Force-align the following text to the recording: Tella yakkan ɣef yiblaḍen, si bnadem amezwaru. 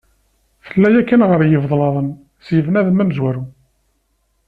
Tella 0.67 0.89
yakkan 0.91 1.25
ɣef 1.29 1.41
yiblaḍen, 1.45 2.07
si 2.45 2.57
bnadem 2.65 3.01
amezwaru. 3.03 3.43